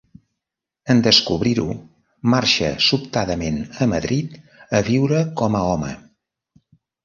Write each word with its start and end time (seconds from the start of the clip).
En 0.93 1.03
descobrir-ho, 1.07 1.65
marxa 2.35 2.71
sobtadament 2.87 3.61
a 3.87 3.91
Madrid 3.95 4.43
a 4.81 4.85
viure 4.91 5.25
com 5.43 5.63
a 5.63 5.67
home. 5.71 5.95